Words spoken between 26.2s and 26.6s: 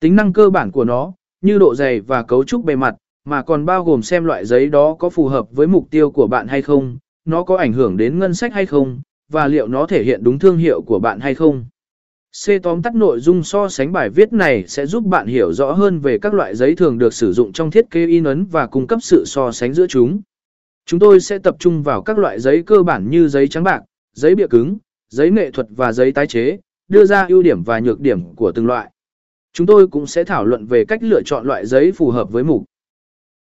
chế,